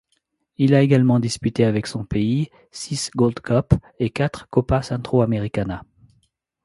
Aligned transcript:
Il 0.57 0.73
a 0.73 0.81
également 0.81 1.19
disputé 1.19 1.63
avec 1.63 1.85
son 1.85 2.05
pays 2.05 2.49
six 2.71 3.11
Gold 3.15 3.39
Cup 3.39 3.75
et 3.99 4.09
quatre 4.09 4.49
Copa 4.49 4.81
Centroamericana. 4.81 5.83